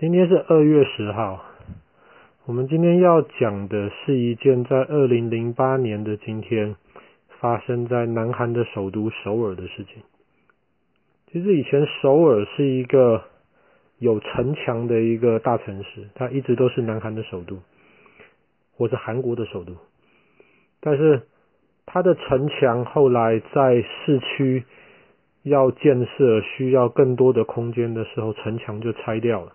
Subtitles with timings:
[0.00, 1.44] 今天是二月十号，
[2.46, 6.76] 我们今天要讲的是一件在二零零八年的今天
[7.40, 10.04] 发生在南韩的首都首尔的事情。
[11.32, 13.24] 其实以前首尔是一个
[13.98, 17.58] 有城墙的一个大城市，它一直都是南韩的首都，
[18.76, 19.72] 或是韩国的首都。
[20.78, 21.22] 但是
[21.86, 24.62] 它的城墙后来在市区
[25.42, 29.54] 要建设需要更多的空间的时候，城墙就拆掉了。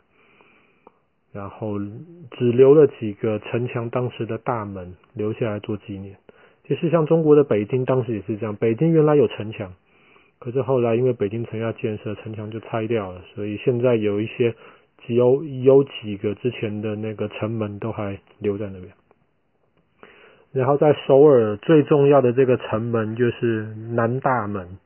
[1.33, 1.79] 然后
[2.37, 6.15] 只留了几个城墙当时的大门留下来做纪念。
[6.67, 9.73] 其实像中国的北京当时也是这样，北京原来有城墙，
[10.39, 14.53] 可是后来因为北京城要建设，城墙就拆掉了，所以现在有一些
[15.05, 18.93] 只有有几个之前的那个城门都还留在那边。
[20.51, 24.77] 然后在首尔最重要的这个城门就是南大门，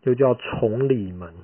[0.00, 1.34] 就叫崇礼门。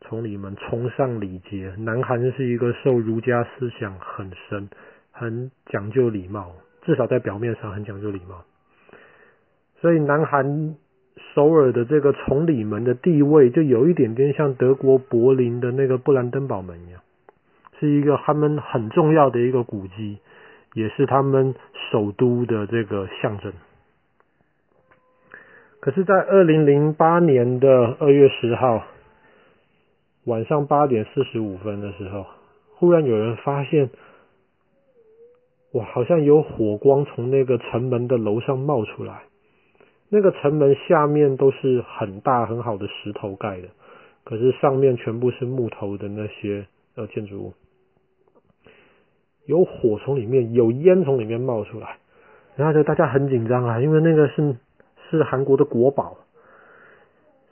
[0.00, 4.70] 崇礼门崇尚礼节，南韩是一个受儒家思想很深、
[5.12, 8.44] 很讲究礼貌，至少在表面上很讲究礼貌。
[9.80, 10.76] 所以南韩
[11.34, 17.02] 首尔的这个崇礼门的地位，就有一点点像德国柏林的那个布兰登堡门一样，
[17.78, 20.18] 是一个他们很重要的一个古迹，
[20.74, 21.54] 也是他们
[21.90, 23.52] 首都的这个象征。
[25.80, 28.84] 可是，在二零零八年的二月十号。
[30.28, 32.26] 晚上八点四十五分的时候，
[32.74, 33.88] 忽然有人发现，
[35.72, 39.22] 哇，好像有火光从那个城门的楼上冒出来。
[40.10, 43.68] 那个城门下面都是很大很好的石头盖的，
[44.22, 47.54] 可是上面全部是木头的那些呃建筑物。
[49.46, 51.96] 有火从里面，有烟从里面冒出来，
[52.54, 54.56] 然后就大家很紧张啊，因为那个是
[55.10, 56.18] 是韩国的国宝，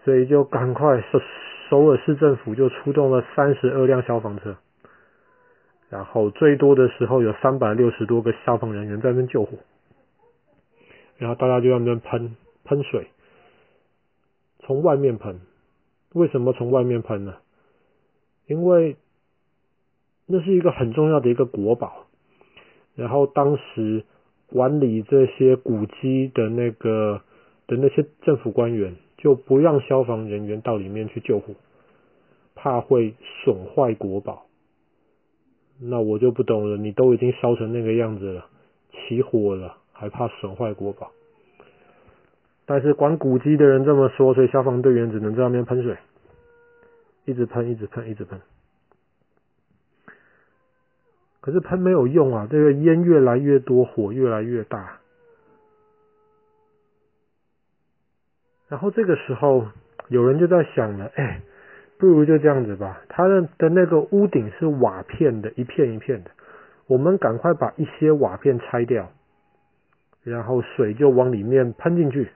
[0.05, 1.23] 所以就赶快说。
[1.69, 4.57] 首尔市政府就出动了三十二辆消防车，
[5.89, 9.59] 然后最多的时候有三百六十多个消防人员在那边救火，
[11.17, 13.09] 然后大家就在那边喷喷水，
[14.61, 15.41] 从外面喷。
[16.13, 17.35] 为什么从外面喷呢？
[18.47, 18.97] 因为
[20.27, 22.07] 那是一个很重要的一个国宝，
[22.95, 24.05] 然后当时
[24.47, 27.21] 管理这些古迹的那个
[27.67, 28.97] 的那些政府官员。
[29.27, 31.53] 就不让消防人员到里面去救火，
[32.55, 34.47] 怕会损坏国宝。
[35.81, 38.47] 那我就不懂了，你都已经烧成那个样子了，
[38.93, 41.11] 起火了，还怕损坏国宝？
[42.67, 45.97] 但是管古迹的人这么说，所以消防队员只能在那边喷水，
[47.25, 48.41] 一直喷，一直喷，一直喷。
[51.41, 55.01] 可是喷没有用啊，这个烟越来越多，火越来越大。
[58.69, 59.67] 然后这个时候，
[60.09, 61.41] 有人就在想了，哎，
[61.99, 63.01] 不如就这样子吧。
[63.09, 66.31] 他的的那个屋顶是瓦片的，一片一片的。
[66.89, 69.11] 我们赶快把一些瓦片拆掉，
[70.23, 72.29] 然后水就往里面喷进去。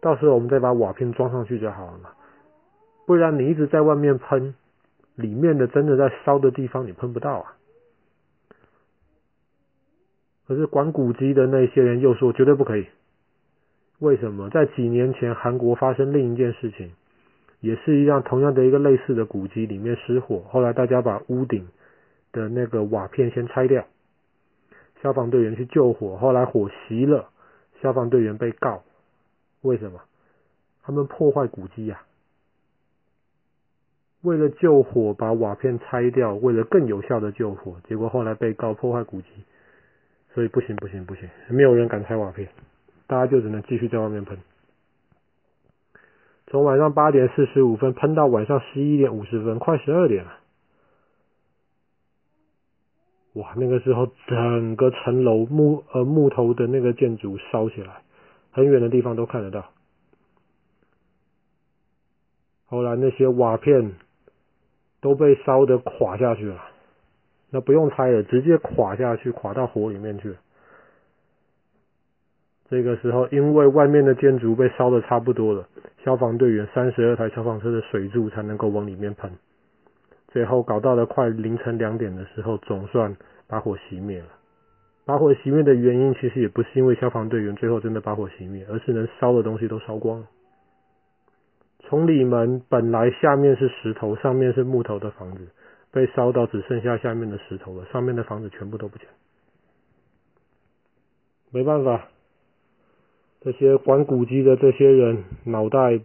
[0.00, 2.10] 到时候我们再把瓦片装上去就好了嘛。
[3.06, 4.54] 不然你一直在外面喷，
[5.14, 7.56] 里面的真的在烧的地方你喷不到啊。
[10.46, 12.86] 可是管古籍的那些人又说绝对不可以。
[14.00, 16.92] 为什么在几年前韩国发生另一件事情，
[17.60, 21.66] 也是一样同样的一个类似的古迹里面失火，后来大家把屋顶
[22.30, 23.84] 的那个瓦片先拆掉，
[25.02, 27.30] 消防队员去救火，后来火熄了，
[27.82, 28.84] 消防队员被告，
[29.62, 30.00] 为什么？
[30.84, 32.00] 他们破坏古迹呀，
[34.22, 39.28] 为了救火把瓦片拆掉，为了更有效的救火，结果后来被告破坏古迹，
[40.32, 42.48] 所以不行不行不行，没有人敢拆瓦片。
[43.08, 44.38] 大家就只能继续在外面喷，
[46.46, 50.34] 从晚上八点四十五分喷到晚上十一点五十分，快十二点了。
[53.32, 58.02] 哇，那个时候整个城楼木呃木头的那个建筑烧起来，
[58.52, 59.64] 很远的地方都看得到。
[62.66, 63.92] 后来那些瓦片
[65.00, 66.60] 都被烧得垮下去了，
[67.48, 70.36] 那不用拆了，直接垮下去，垮到火里面去了。
[72.70, 75.66] 这个时候，因为外面的建筑被烧的差不多了，
[76.04, 79.32] 消防队员三十二台消防车的水柱才能够往里面喷。
[80.28, 83.16] 最后搞到了快凌晨两点的时候，总算
[83.46, 84.28] 把火熄灭了。
[85.06, 90.26] 把火熄灭的原因其实也不是因为消防队员最后真的把火熄灭，而是能烧的东西都烧光了。
[91.88, 95.48] 崇礼门本来下面是石头，上面是木头的房子，
[95.90, 99.08] 被烧到只剩下下面的石头了，上面的房子全部都不见。
[101.50, 102.08] 没办法。
[103.40, 106.00] 这些管古迹的这些人脑袋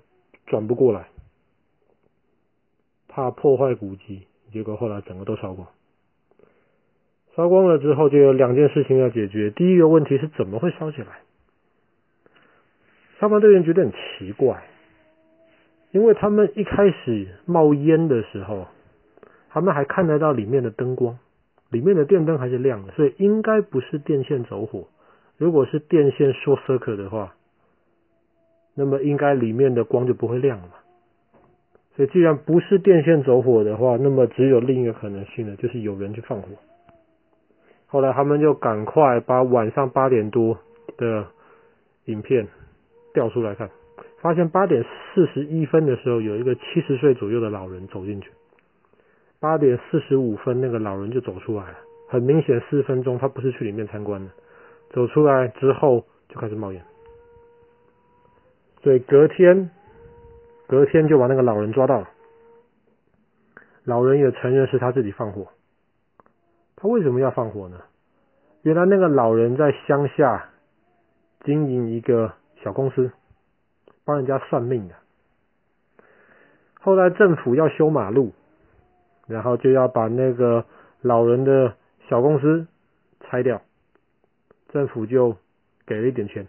[0.46, 1.08] 转不过来，
[3.08, 5.68] 怕破坏古迹，结果后来整个都烧光。
[7.36, 9.50] 烧光了之后，就有两件事情要解决。
[9.50, 11.22] 第一个问题是怎么会烧起来？
[13.20, 14.64] 消防队员觉得很奇怪，
[15.92, 18.68] 因为他们一开始冒烟的时候，
[19.50, 21.18] 他们还看得到里面的灯光，
[21.72, 24.88] 里面的电灯还是亮的，所以应该不是电线走火。
[25.38, 27.36] 如果是电线 short circuit 的话，
[28.76, 30.74] 那么应该里面的光就不会亮了嘛。
[31.96, 36.48] 所以既然不是电线走火的话，那么只有另一个可能性呢，就是有人去放火。
[37.86, 40.58] 后来他们就赶快把晚上八点多
[40.98, 41.28] 的
[42.06, 42.48] 影片
[43.14, 43.70] 调出来看，
[44.22, 44.84] 发现八点
[45.14, 48.32] 四十一分的时候，有一个七十岁左右的老人走进去。
[49.40, 51.78] 八点四十五分，那个老人就走出来了。
[52.08, 54.32] 很明显，四分钟他不是去里面参观的。
[54.94, 56.82] 走出来之后就开始冒烟，
[58.82, 59.72] 所以隔天，
[60.68, 62.10] 隔天就把那个老人抓到了。
[63.84, 65.48] 老人也承认是他自己放火。
[66.76, 67.82] 他为什么要放火呢？
[68.62, 70.50] 原来那个老人在乡下
[71.44, 73.12] 经营一个小公司，
[74.06, 74.96] 帮人家算命的。
[76.80, 78.32] 后来政府要修马路，
[79.28, 80.66] 然后就要把那个
[81.02, 81.76] 老人的
[82.08, 82.68] 小公司
[83.22, 83.62] 拆掉，
[84.74, 85.38] 政府就
[85.86, 86.48] 给了一点钱。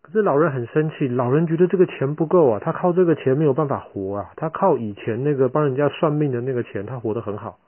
[0.00, 7.58] 可是老人很生气，老人觉得这个钱不够啊，他靠这个钱没有办法活啊，他靠以前那个帮人家算命的那个钱，他活得很好。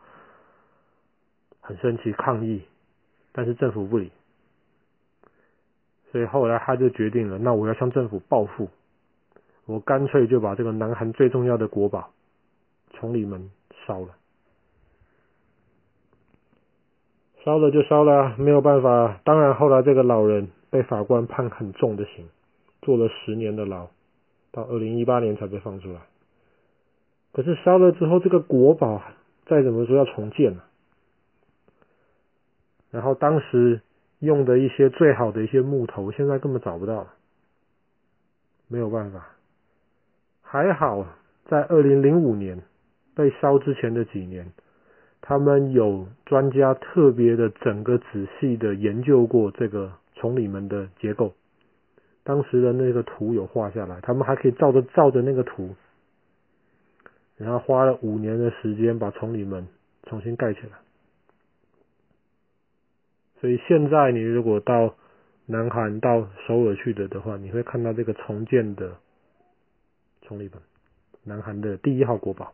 [1.64, 2.62] 很生气抗议，
[3.30, 4.10] 但是政府不理，
[6.10, 8.68] 所以后来他就决定了，那我要向政府报复，
[9.66, 12.10] 我干脆就把这个南韩最重要的国宝
[12.94, 13.48] 崇礼门
[13.86, 14.08] 烧了，
[17.44, 19.20] 烧了就烧了，没有办法。
[19.24, 22.28] 当然后来这个老人被法官判很重的刑，
[22.82, 23.88] 坐了十年的牢，
[24.52, 26.00] 到二零一八年才被放出来。
[27.32, 29.02] 可是烧了之后，这个国宝
[29.46, 30.64] 再怎么说要重建啊。
[32.92, 33.80] 然后当时
[34.20, 37.14] 用的一些最好的一些木头，现在根本找不到了，
[38.68, 39.26] 没有办法。
[40.42, 41.06] 还好
[41.46, 42.62] 在二零零五年
[43.16, 44.52] 被烧之前的几年，
[45.24, 51.32] 他们有专家特别的整个仔细的研究过这个崇礼门的结构，
[52.24, 55.76] 当时的那个图有画下来，他们还可以照着照着那个图，
[57.36, 59.68] 然后花了五年的时间把崇礼门
[60.02, 60.72] 重新盖起来。
[63.40, 64.96] 所以现在你如果到
[65.46, 68.96] 南韩到首尔去的的话，你会看到这个重建的
[70.22, 70.54] 崇礼门，
[71.22, 72.52] 南韩的第一号国宝。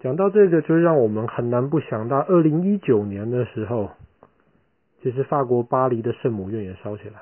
[0.00, 3.90] 讲到这个，就让我们很难不想到，二零一九年的时候，
[5.02, 7.20] 其实法国巴黎的圣母院也烧起来，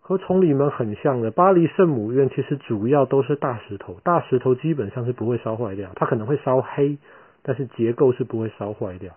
[0.00, 1.30] 和崇礼门很像的。
[1.30, 6.98] 巴黎圣母院其实主要都是大石头，大石头基本上是不会烧坏掉，它可能会烧黑。
[7.40, 9.16] 但是结构是不会烧坏掉，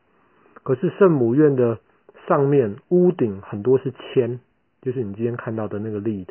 [0.64, 1.80] 可是圣母院的
[2.28, 4.40] 上面屋顶很多是铅，
[4.82, 6.28] 就是你今天看到的那个 lead，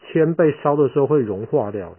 [0.00, 1.96] 铅被烧的时候会融化掉的。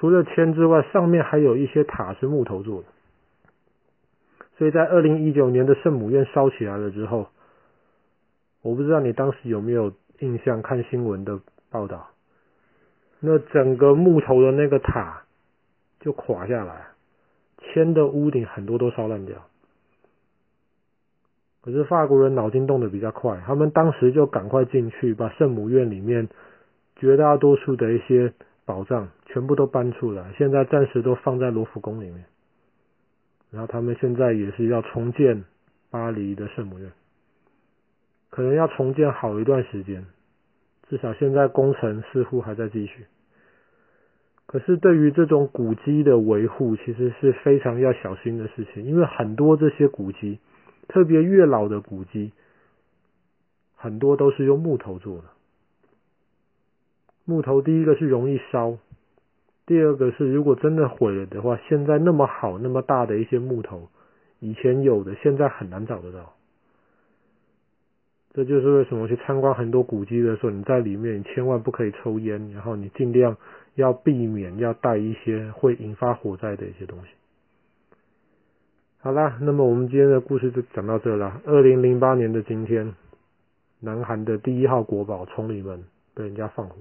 [0.00, 2.88] 除了铅之外，上面还有一些塔是木头做的，
[4.56, 7.28] 所以在二零一九年的圣母院烧起来了之后，
[8.62, 11.38] 我不知道你当时有没有印象看新闻的
[11.68, 12.08] 报道，
[13.20, 15.24] 那整个木头的那个塔
[16.00, 16.86] 就垮下来。
[17.58, 19.36] 铅的屋顶很多都烧烂掉，
[21.60, 26.30] 可是法国人脑筋动得比较快，他们当时就赶快进去，把圣母院里面
[26.96, 28.32] 绝大多数的一些
[28.70, 32.24] 宝藏全部都搬出来，现在暂时都放在罗浮宫里面。
[33.50, 35.42] 然后他们现在也是要重建
[35.90, 36.92] 巴黎的圣母院，
[38.30, 40.06] 可能要重建好一段时间，
[40.88, 43.06] 至少现在工程似乎还在继续。
[44.46, 50.38] 可是对于这种古迹的维护，其实是非常要小心的事情，因为很多这些古迹，
[50.86, 52.30] 特别越老的古迹，
[53.74, 55.24] 很多都是用木头做的。
[57.24, 58.78] 木头第一个是容易烧，
[59.66, 63.88] 第二个是如果真的毁了的话，现在那么好那么大的一些木头，
[64.40, 66.34] 以前有的现在很难找得到。
[68.32, 73.36] 这就是为什么去参观很多古迹的时候，你在里面你千万不可以抽烟，然后你尽量
[73.74, 77.08] 要避免要带一些会引发火灾的一些东西。
[79.00, 81.40] 好啦，那么我们今天的故事就讲到这了。
[81.44, 82.94] 二零零八年的今天，
[83.80, 85.84] 南韩的第一号国宝崇礼门
[86.14, 86.76] 被人家放火。